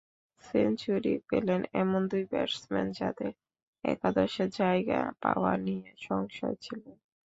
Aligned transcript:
Century 0.43 1.13
পেলেন 1.27 1.61
এমন 1.81 2.01
দুই 2.11 2.23
ব্যাটসম্যান 2.31 2.87
যাঁদের 2.97 3.31
একাদশে 3.83 4.45
জায়গা 4.59 4.99
পাওয়া 5.23 5.53
নিয়েই 5.63 5.97
সংশয় 6.05 6.57
ছিল। 6.61 6.81